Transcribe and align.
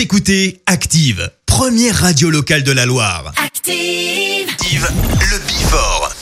Vous 0.00 0.04
écoutez 0.04 0.62
Active, 0.64 1.30
première 1.44 1.94
radio 1.94 2.30
locale 2.30 2.62
de 2.62 2.72
la 2.72 2.86
Loire. 2.86 3.34
Active. 3.36 4.48
Active, 4.48 4.88
le 5.20 5.38
Bifort. 5.46 6.14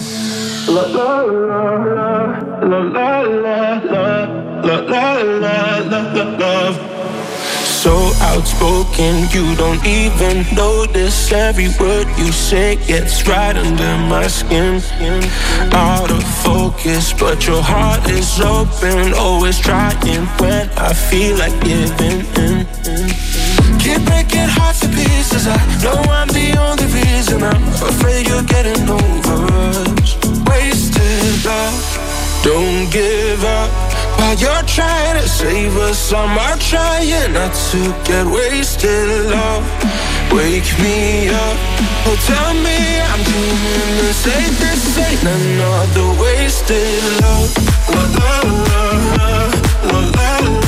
So 7.64 8.12
outspoken, 8.20 9.28
you 9.32 9.54
don't 9.54 9.86
even 9.86 10.44
notice 10.56 11.30
every 11.30 11.68
word 11.78 12.08
you 12.18 12.32
say 12.32 12.74
gets 12.88 13.28
right 13.28 13.56
under 13.56 13.96
my 14.08 14.26
skin. 14.26 14.82
Out 15.72 16.10
of 16.10 16.24
focus, 16.42 17.12
but 17.12 17.46
your 17.46 17.62
heart 17.62 18.10
is 18.10 18.40
open, 18.40 19.14
always 19.14 19.60
trying 19.60 20.26
when 20.40 20.68
I 20.76 20.92
feel 20.92 21.36
like 21.36 21.54
giving 21.62 22.26
in. 22.34 23.37
Keep 23.76 24.04
breaking 24.06 24.48
hearts 24.56 24.80
to 24.80 24.88
pieces. 24.88 25.46
I 25.46 25.58
know 25.82 26.00
I'm 26.10 26.28
the 26.28 26.56
only 26.58 26.86
reason. 26.86 27.42
I'm 27.42 27.62
afraid 27.92 28.26
you're 28.28 28.48
getting 28.54 28.88
over 28.88 29.38
us. 29.68 30.16
Wasted 30.48 31.44
love, 31.44 31.80
don't 32.42 32.90
give 32.90 33.44
up. 33.44 33.70
While 34.18 34.36
you're 34.36 34.66
trying 34.66 35.20
to 35.20 35.28
save 35.28 35.76
us, 35.76 36.12
I'm 36.12 36.58
trying 36.58 37.32
not 37.32 37.54
to 37.70 37.80
get 38.04 38.26
wasted. 38.26 39.08
Love, 39.30 39.64
wake 40.32 40.70
me 40.82 41.28
up. 41.28 41.56
Oh, 42.06 42.16
tell 42.26 42.54
me 42.66 42.78
I'm 43.10 43.22
doing 43.22 43.94
the 44.02 44.12
same. 44.12 44.52
This 44.62 44.98
ain't 44.98 45.22
another 45.22 46.08
wasted 46.20 47.02
love. 47.22 47.50
La 47.88 48.02
la 48.16 48.32
la 48.68 48.82
la 49.16 49.38
la 49.86 50.38
la 50.38 50.67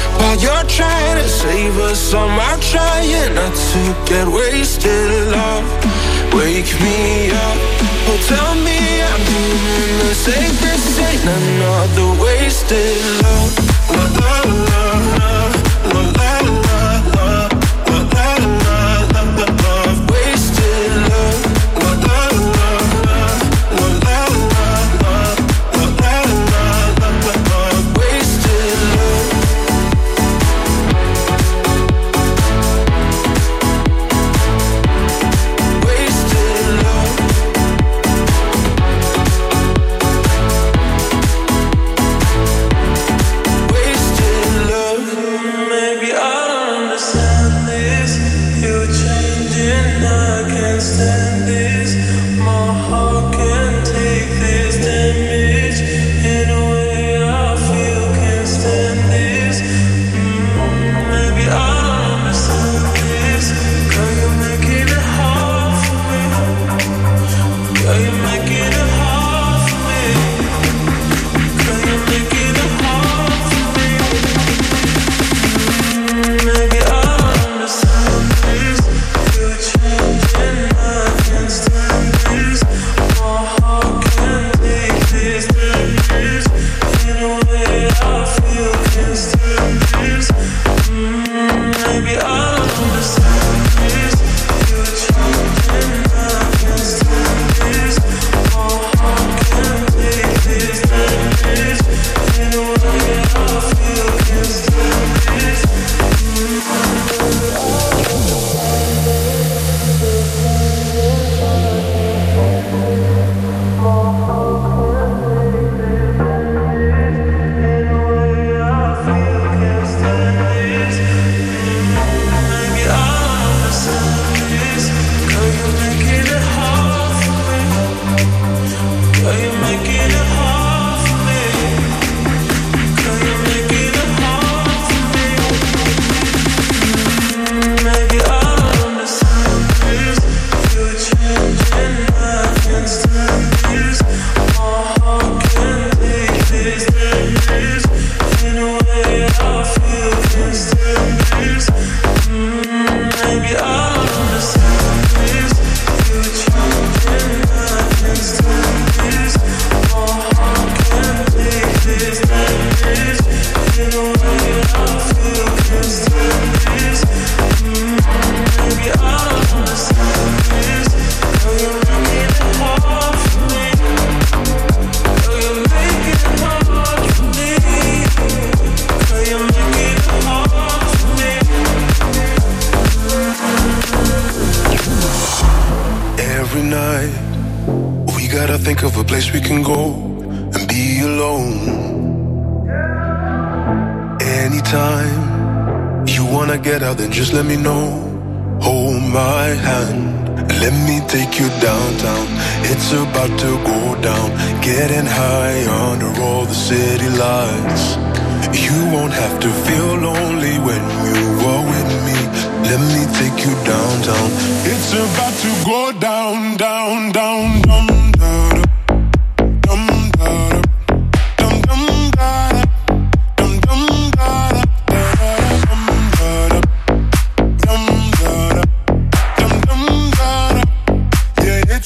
while 0.21 0.37
you're 0.37 0.67
trying 0.79 1.17
to 1.21 1.27
save 1.27 1.77
us. 1.89 2.13
I'm 2.13 2.59
trying 2.61 3.33
not 3.33 3.55
to 3.71 3.81
get 4.05 4.27
wasted. 4.27 5.09
Love, 5.33 5.67
wake 6.33 6.71
me 6.85 7.31
up. 7.45 7.57
Oh, 8.09 8.19
tell 8.31 8.53
me 8.67 8.79
I'm 9.09 9.21
doing 9.31 9.95
the. 10.01 10.51
This 10.65 10.83
ain't 11.09 11.25
another 11.39 12.09
wasted 12.21 12.97
love. 13.23 13.71
La 14.21 14.41
la 14.45 14.90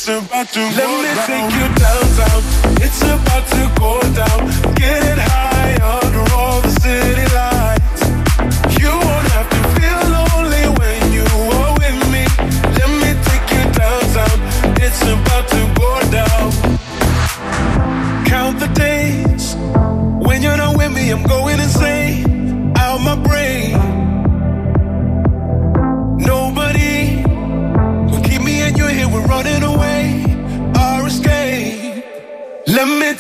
It's 0.08 0.24
about 0.24 0.48
to 0.50 0.60
Let 0.60 0.86
go 0.86 1.02
me 1.02 1.16
down. 1.16 1.26
take 1.26 1.52
you 1.58 1.68
downtown. 1.82 2.44
It's 2.78 3.02
about 3.02 3.48
to 3.58 3.64
go 3.82 4.00
down. 4.14 4.76
Get 4.76 5.02
it 5.02 5.18
high 5.18 5.78
on 5.82 6.32
all 6.32 6.62
the 6.62 6.70
city. 6.80 7.35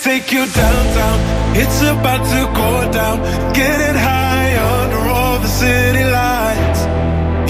take 0.06 0.32
you 0.32 0.46
downtown. 0.46 1.18
It's 1.62 1.82
about 1.82 2.24
to 2.34 2.42
go 2.62 2.72
down. 2.92 3.18
Get 3.60 3.78
it 3.90 3.98
high 4.10 4.54
under 4.78 5.02
all 5.18 5.40
the 5.40 5.52
city 5.62 6.06
lights. 6.22 6.82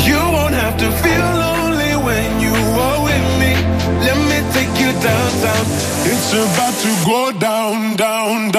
You 0.08 0.20
won't 0.36 0.56
have 0.64 0.78
to 0.84 0.90
feel 1.04 1.28
lonely 1.44 1.94
when 2.08 2.30
you 2.46 2.56
are 2.88 3.00
with 3.08 3.28
me. 3.42 3.54
Let 4.08 4.18
me 4.32 4.40
take 4.56 4.74
you 4.84 4.92
downtown. 5.10 5.66
It's 6.12 6.32
about 6.46 6.76
to 6.86 6.92
go 7.12 7.22
down, 7.48 7.98
down, 7.98 8.52
down. 8.52 8.55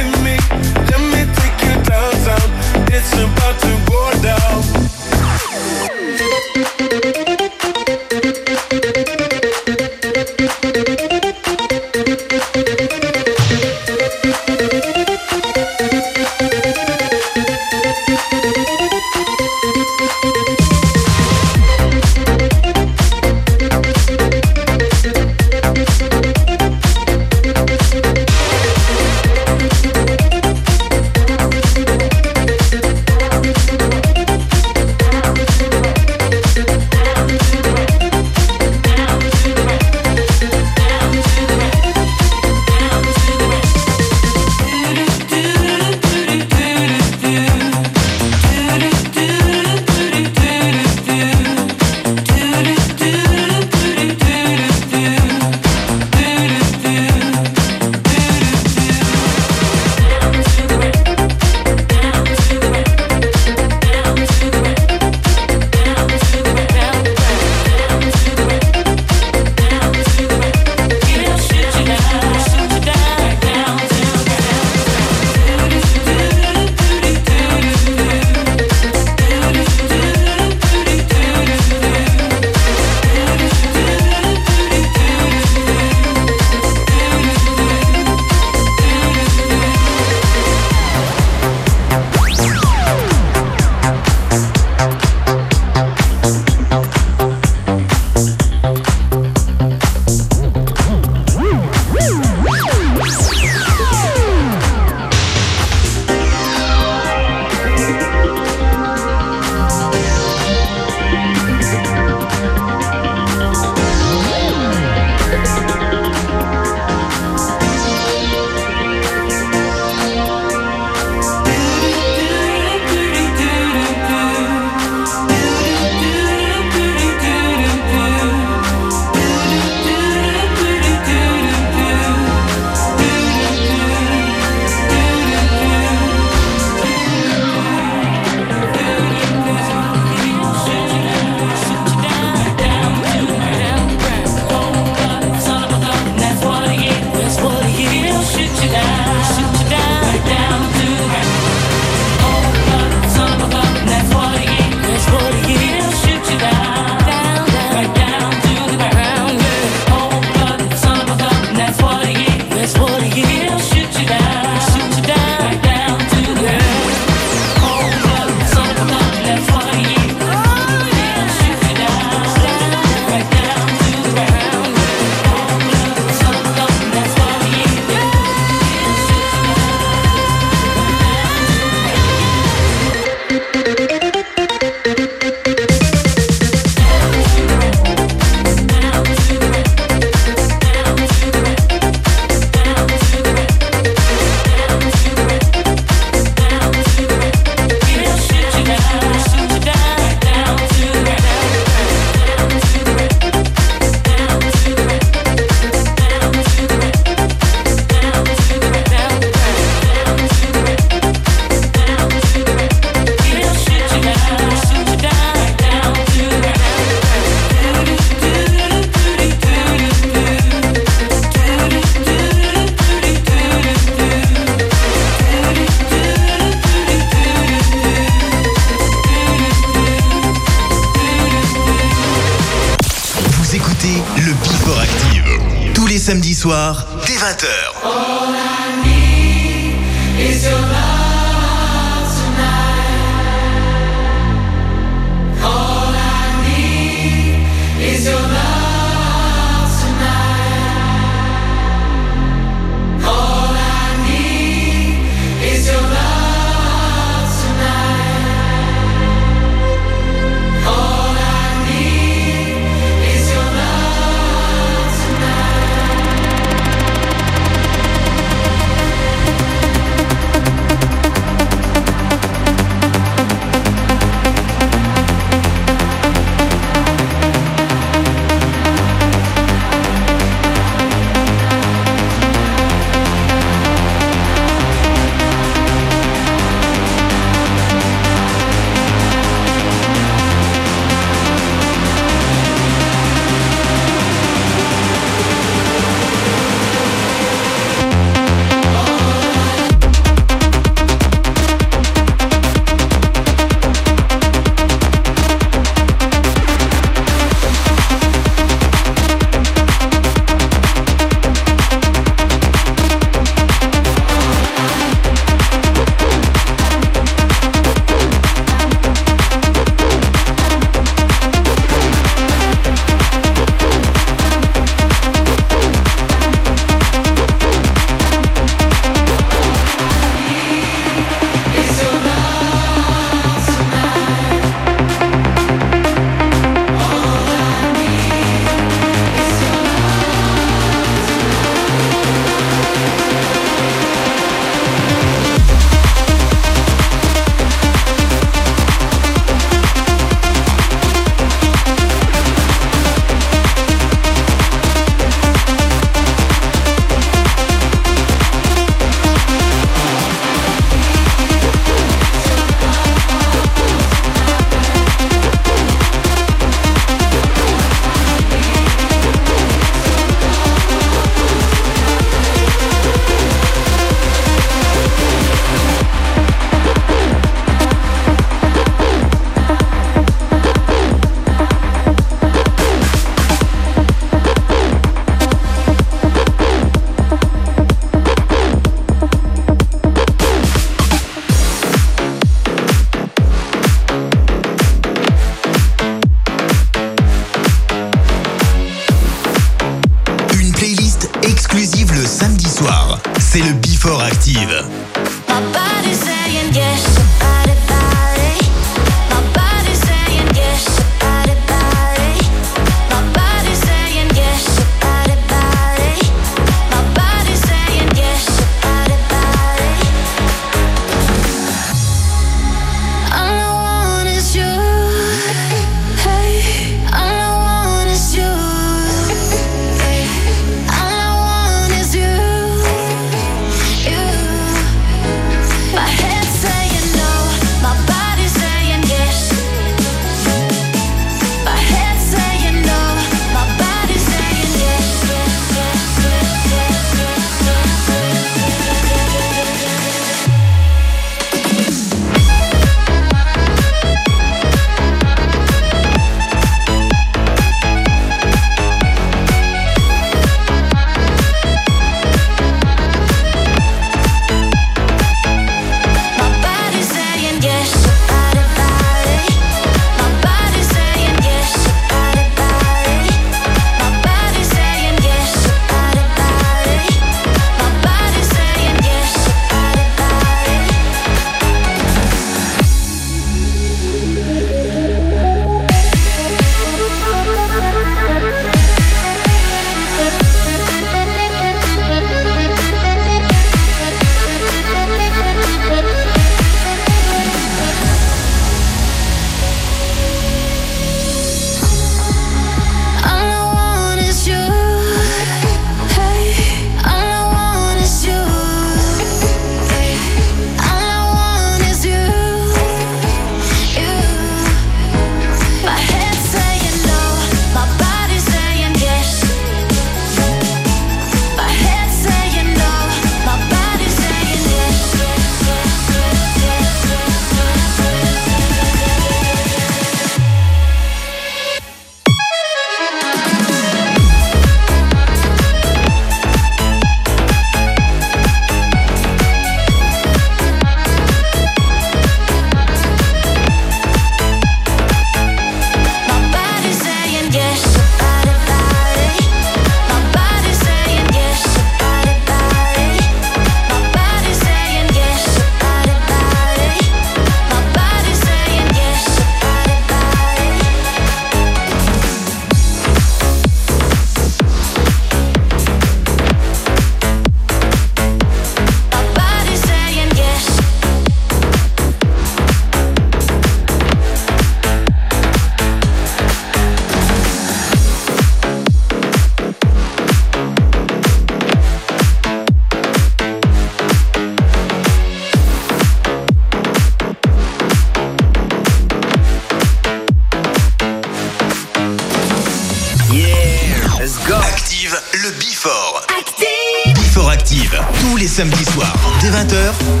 samedi 598.41 598.65
soir, 598.73 598.91
dès 599.21 599.29
20h, 599.29 600.00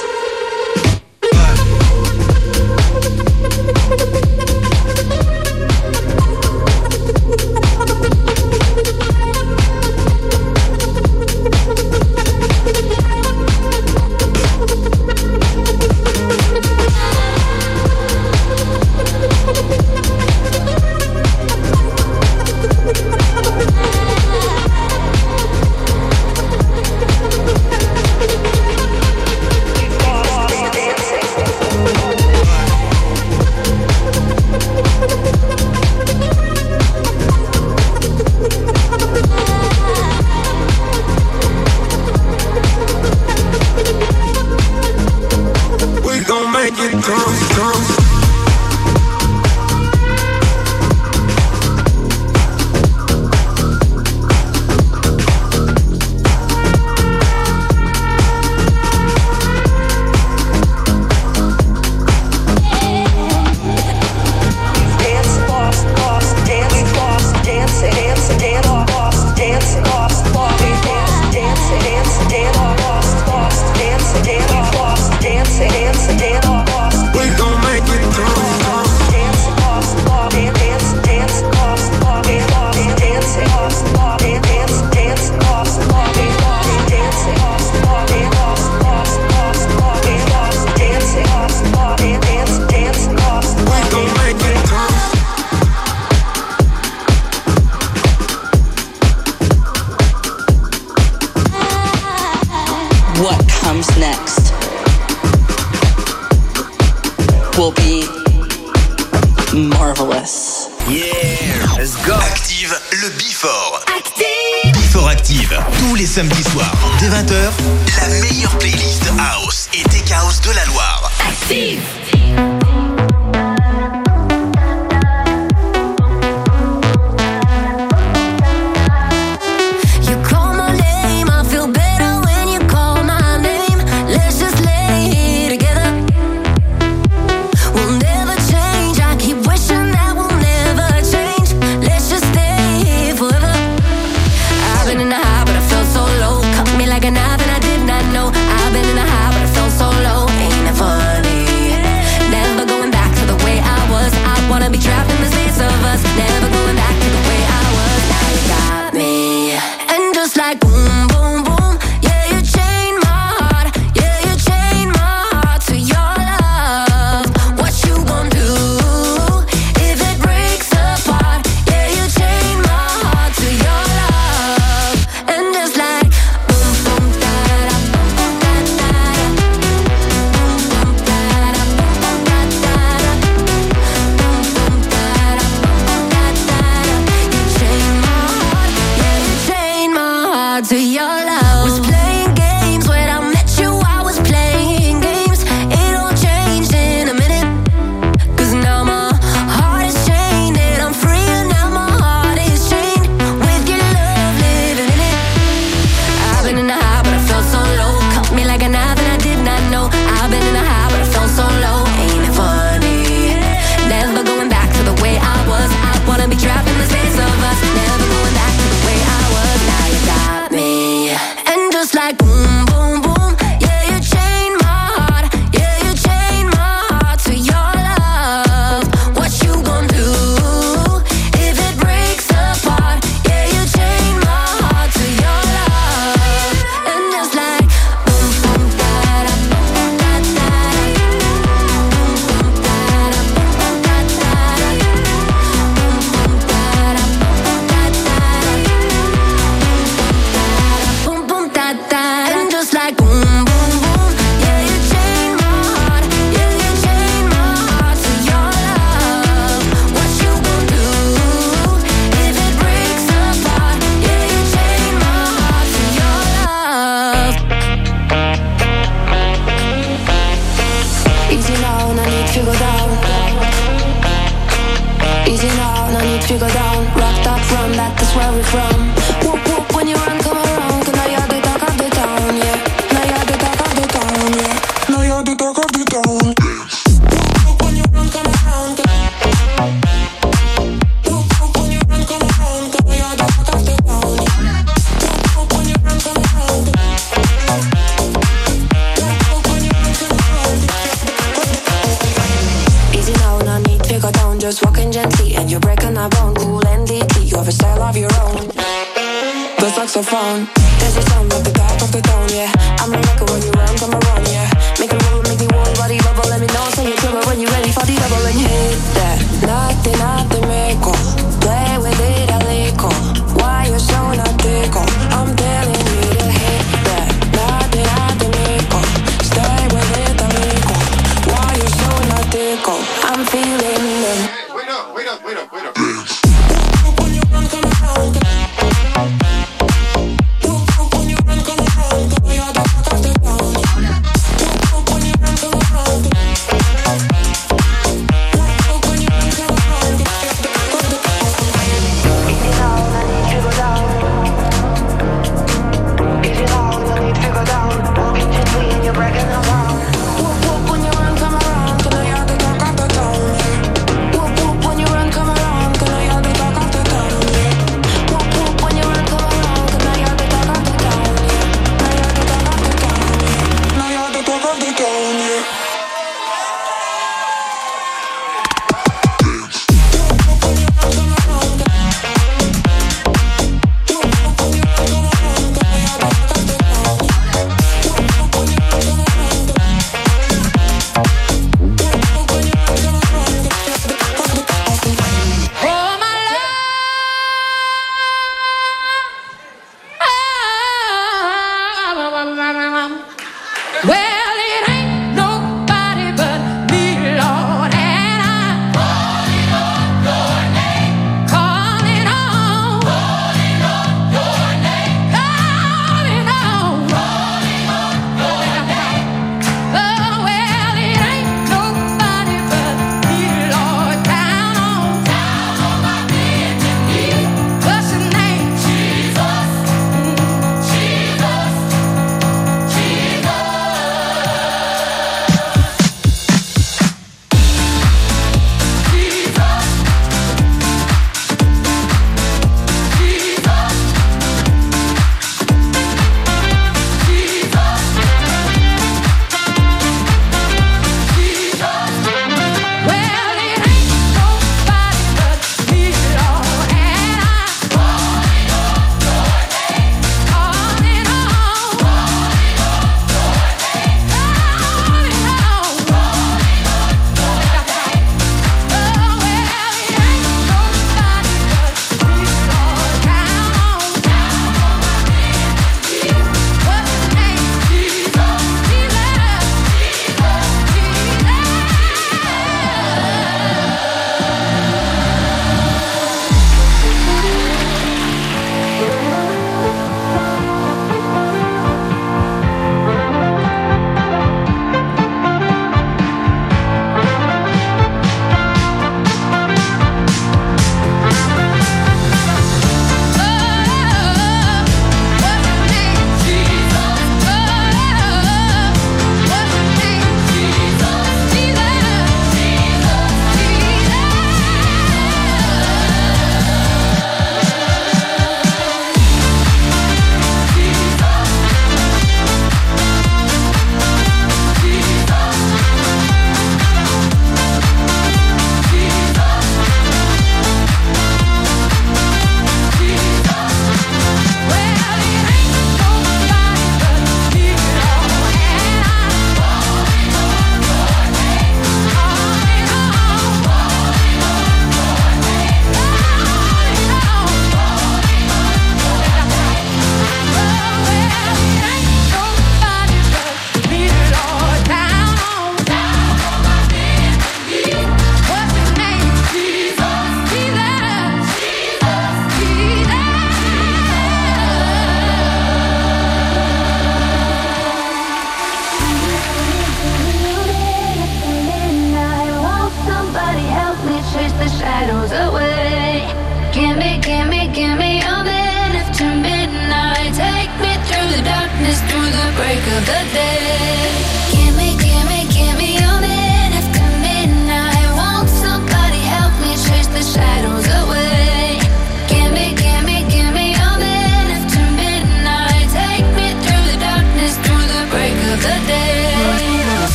The 317.95 318.27
and 318.27 318.39
hit 318.39 318.77
that 318.95 319.19
nothing 319.45 319.99
make 320.41 320.50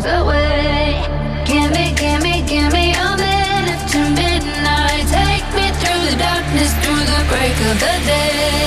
miles 0.00 0.22
away. 0.22 1.02
Gimme, 1.44 1.94
gimme, 1.94 2.42
gimme 2.46 2.92
a 2.94 3.16
minute 3.16 3.88
to 3.92 3.98
midnight. 3.98 5.06
Take 5.08 5.46
me 5.54 5.70
through 5.80 6.10
the 6.10 6.16
darkness, 6.18 6.72
through 6.82 7.04
the 7.04 7.24
break 7.28 7.52
of 7.52 7.80
the 7.80 8.06
day. 8.06 8.59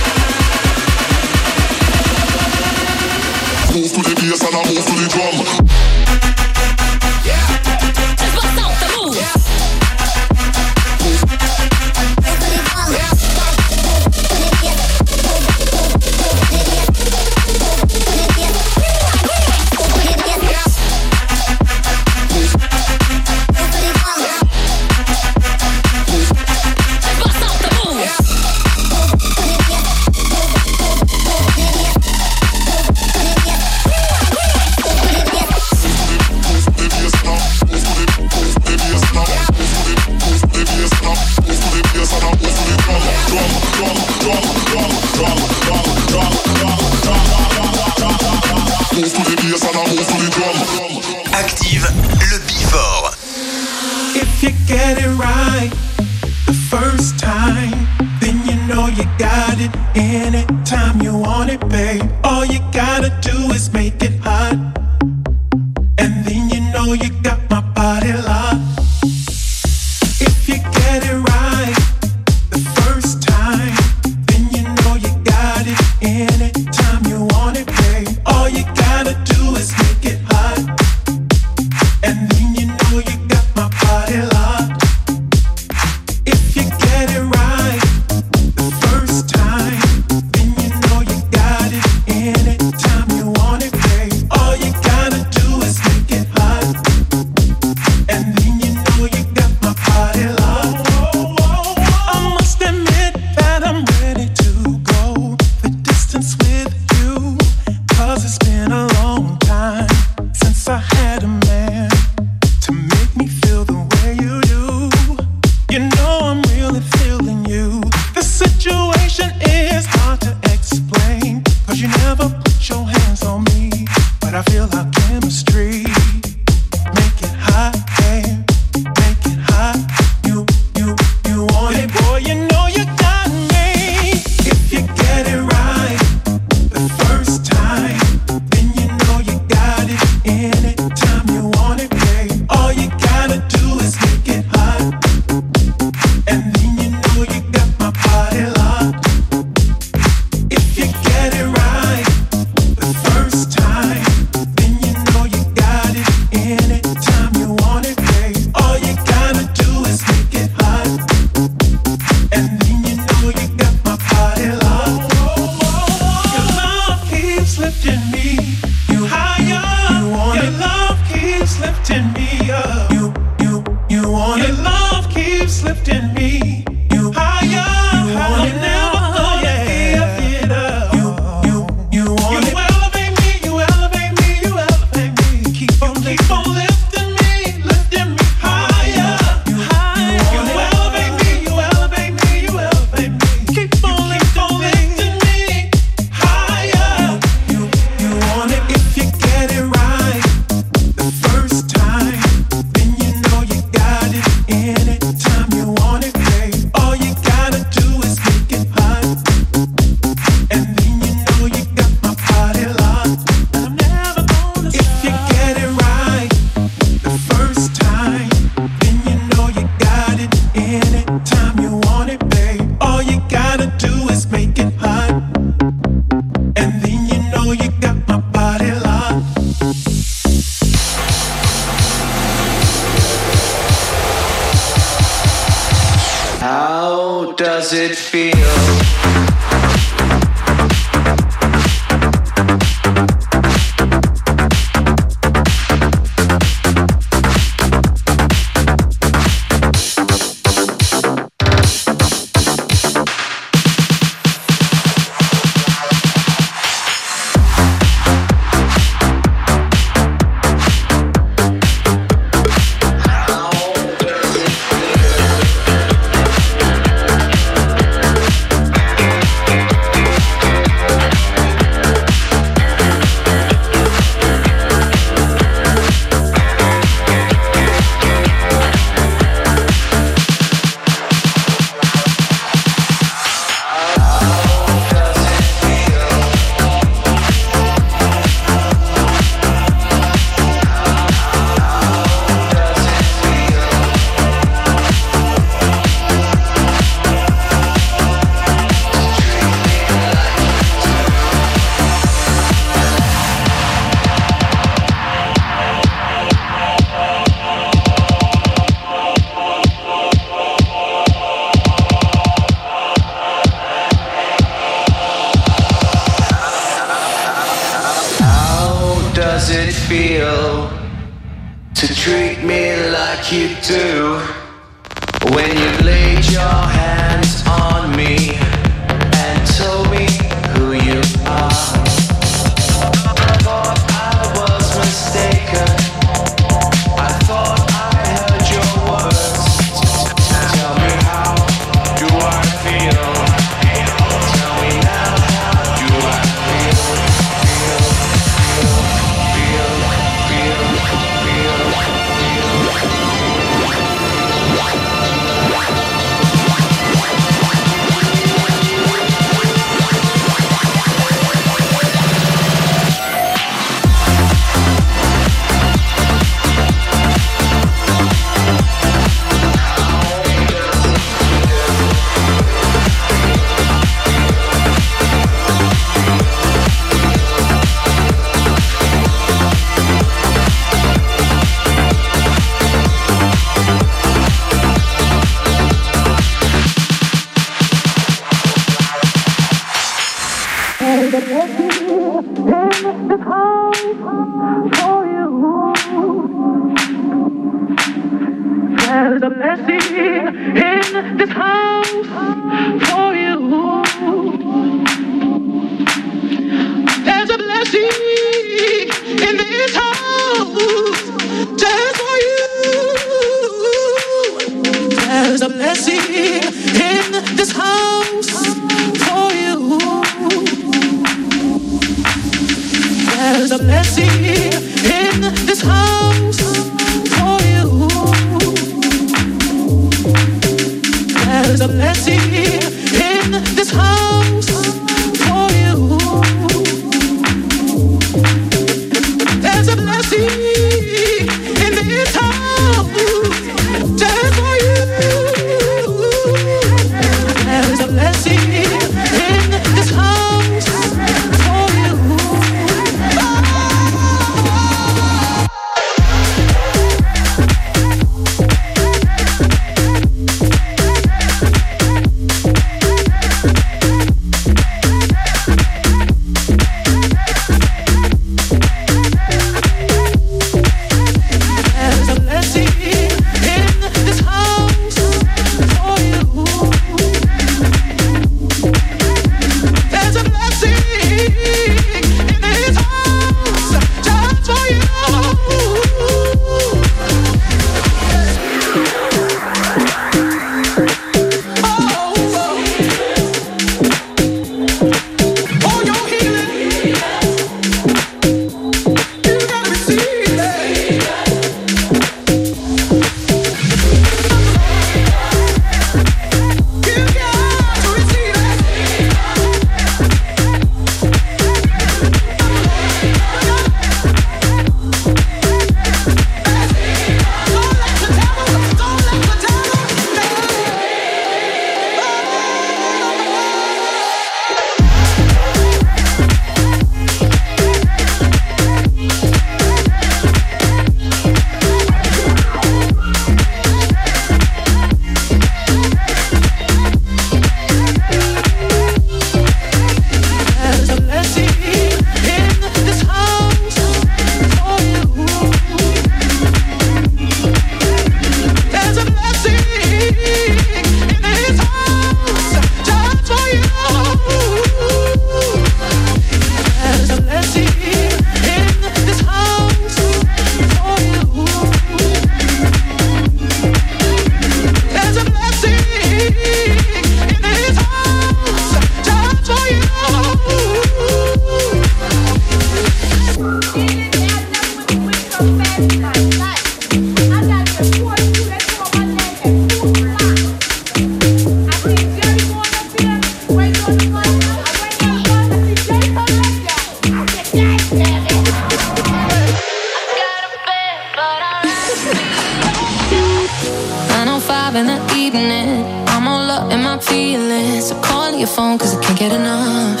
can't 599.14 599.30
get 599.30 599.40
enough. 599.40 600.00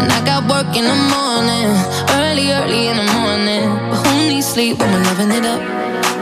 And 0.00 0.10
I 0.10 0.24
got 0.24 0.48
work 0.48 0.74
in 0.76 0.84
the 0.84 0.98
morning, 1.14 1.70
early, 2.18 2.50
early 2.50 2.88
in 2.88 2.96
the 2.96 3.12
morning. 3.12 3.90
But 3.90 4.06
who 4.06 4.28
needs 4.28 4.46
sleep 4.46 4.78
when 4.78 4.90
we're 4.90 5.04
loving 5.04 5.30
it 5.30 5.44
up? 5.44 6.21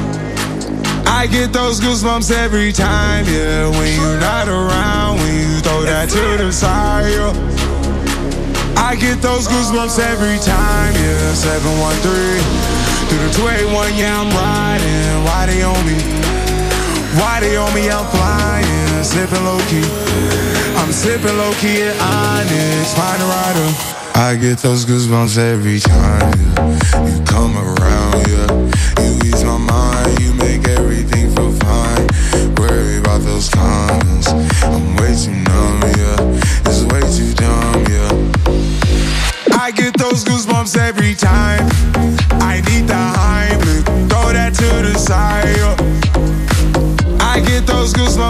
I 1.11 1.27
get 1.27 1.51
those 1.51 1.79
goosebumps 1.81 2.31
every 2.31 2.71
time, 2.71 3.25
yeah. 3.27 3.69
When 3.69 3.93
you're 3.99 4.19
not 4.19 4.47
around, 4.47 5.19
when 5.19 5.35
you 5.35 5.59
throw 5.59 5.83
that 5.83 6.07
to 6.09 6.43
the 6.43 6.51
side. 6.51 7.11
yeah. 7.11 7.35
I 8.79 8.95
get 8.95 9.21
those 9.21 9.45
goosebumps 9.45 9.99
every 9.99 10.39
time, 10.39 10.93
yeah. 10.95 11.33
713 11.35 12.41
through 13.11 13.27
the 13.27 13.31
281, 13.35 13.91
yeah, 13.99 14.23
I'm 14.23 14.31
riding. 14.31 15.23
Why 15.27 15.45
they 15.51 15.61
on 15.61 15.81
me? 15.83 15.99
Why 17.19 17.43
they 17.43 17.59
on 17.59 17.73
me? 17.75 17.91
I'm 17.91 18.07
flying, 18.07 19.03
sipping 19.03 19.43
low 19.43 19.59
key. 19.67 19.83
I'm 20.79 20.91
sipping 20.95 21.35
low 21.35 21.51
key 21.59 21.83
at 21.83 21.95
Onyx, 21.99 22.95
find 22.95 23.19
a 23.21 23.27
rider. 23.27 23.67
I 24.15 24.39
get 24.39 24.59
those 24.59 24.85
goosebumps 24.85 25.37
every 25.37 25.79
time 25.79 26.39
yeah. 26.55 27.03
you 27.03 27.19
come 27.27 27.59
around, 27.59 28.27
yeah. 28.31 28.47
You 29.03 29.19
ease 29.27 29.43
my 29.43 29.57
mind, 29.57 30.20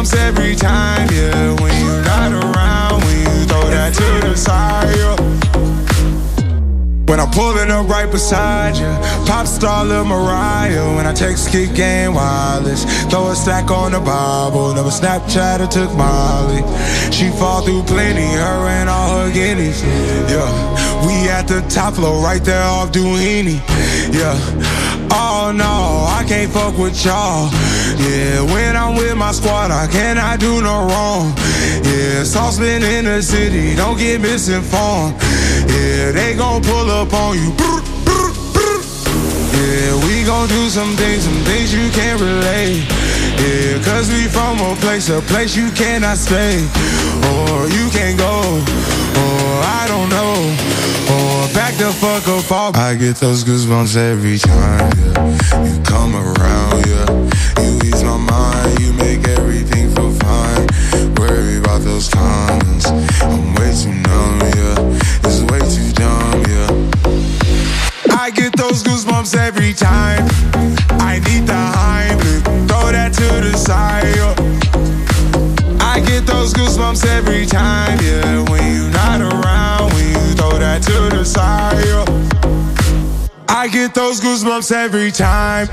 goosebumps 0.01 0.15
every 0.17 0.55
time, 0.55 1.07
yeah. 1.11 1.53
When 1.61 1.85
you're 1.85 2.03
not 2.03 2.31
around, 2.31 3.03
when 3.03 3.19
you 3.19 3.45
throw 3.45 3.69
that 3.69 3.93
to 3.93 4.27
the 4.27 4.35
side. 4.35 4.81
When 7.07 7.19
I'm 7.19 7.29
pulling 7.31 7.69
up 7.69 7.89
right 7.89 8.09
beside 8.09 8.77
you, 8.77 8.87
pop 9.27 9.45
star 9.45 9.83
Lil 9.83 10.05
Mariah. 10.05 10.95
When 10.95 11.05
I 11.05 11.13
text 11.13 11.51
kick 11.51 11.75
game 11.75 12.13
wireless, 12.13 12.85
throw 13.09 13.27
a 13.27 13.35
stack 13.35 13.69
on 13.69 13.91
the 13.91 13.99
Bible. 13.99 14.73
Never 14.73 14.89
Snapchat 14.89 15.59
or 15.59 15.67
took 15.67 15.93
Molly. 15.93 16.63
She 17.11 17.29
fall 17.31 17.63
through 17.63 17.83
plenty, 17.83 18.21
her 18.21 18.67
and 18.67 18.89
all 18.89 19.25
her 19.25 19.33
guineas. 19.33 19.83
Yeah, 20.31 20.47
we 21.05 21.29
at 21.29 21.49
the 21.49 21.61
top 21.69 21.95
floor, 21.95 22.23
right 22.23 22.43
there 22.43 22.63
off 22.63 22.93
Duini. 22.93 23.59
Yeah. 24.13 24.37
Oh 25.13 25.51
no, 25.53 26.07
I 26.07 26.23
can't 26.25 26.49
fuck 26.49 26.77
with 26.77 27.03
y'all. 27.03 27.51
Yeah, 28.01 28.41
when 28.53 28.75
I'm 28.75 28.95
with 28.95 29.15
my 29.15 29.31
squad, 29.31 29.69
I 29.71 29.87
cannot 29.87 30.39
do 30.39 30.61
no 30.61 30.87
wrong. 30.89 31.33
Yeah, 31.83 32.23
sauce 32.23 32.57
been 32.57 32.81
in 32.83 33.05
the 33.05 33.21
city, 33.21 33.75
don't 33.75 33.97
get 33.97 34.21
misinformed. 34.21 35.15
Yeah, 35.69 36.11
they 36.11 36.35
gon' 36.35 36.61
pull 36.63 36.89
up 36.89 37.13
on 37.13 37.37
you. 37.37 37.53
Yeah, 39.53 39.93
we 40.05 40.23
gon' 40.25 40.47
do 40.47 40.69
some 40.69 40.95
things, 40.95 41.23
some 41.23 41.43
things 41.45 41.73
you 41.73 41.89
can't 41.91 42.19
relate. 42.19 42.83
Yeah, 43.37 43.83
cause 43.83 44.09
we 44.09 44.27
from 44.27 44.59
a 44.59 44.75
place, 44.77 45.09
a 45.09 45.21
place 45.21 45.55
you 45.55 45.69
cannot 45.71 46.17
stay. 46.17 46.57
Or 47.29 47.67
you 47.69 47.89
can't 47.89 48.17
go, 48.17 48.41
or 49.21 49.51
I 49.79 49.85
don't 49.87 50.09
know. 50.09 50.35
Or 51.13 51.53
back 51.53 51.75
the 51.75 51.91
fuck 52.01 52.27
up 52.27 52.51
off. 52.51 52.75
I 52.75 52.95
get 52.95 53.17
those 53.17 53.43
goosebumps 53.43 53.95
every 53.95 54.39
time, 54.39 54.91
yeah. 54.97 55.65
You 55.65 55.83
come 55.83 56.15
around, 56.15 56.85
yeah. 56.87 57.20
those 61.83 62.09
comments. 62.09 62.87
I'm 63.21 63.55
way 63.55 63.73
too 63.73 63.93
numb, 63.93 64.39
yeah. 64.41 65.27
It's 65.27 65.41
way 65.49 65.59
too 65.59 65.91
dumb, 65.93 66.43
yeah. 66.49 68.17
I 68.17 68.29
get 68.29 68.55
those 68.55 68.83
goosebumps 68.83 69.35
every 69.35 69.73
time. 69.73 70.27
I 70.99 71.19
need 71.27 71.47
the 71.47 71.53
hype, 71.55 72.19
throw 72.67 72.91
that 72.91 73.13
to 73.13 73.41
the 73.41 73.57
side. 73.57 74.15
Yeah. 74.15 74.35
I 75.79 75.99
get 76.01 76.25
those 76.25 76.53
goosebumps 76.53 77.05
every 77.05 77.45
time, 77.45 77.97
yeah. 78.01 78.49
When 78.49 78.63
you're 78.75 78.91
not 78.91 79.21
around, 79.21 79.93
when 79.93 80.07
you 80.09 80.35
throw 80.35 80.57
that 80.59 80.83
to 80.83 81.15
the 81.15 81.25
side. 81.25 81.83
Yeah. 81.85 82.05
I 83.47 83.67
get 83.67 83.93
those 83.93 84.21
goosebumps 84.21 84.71
every 84.71 85.11
time. 85.11 85.67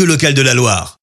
radio 0.00 0.14
locale 0.14 0.32
de 0.32 0.42
la 0.42 0.54
Loire. 0.54 0.99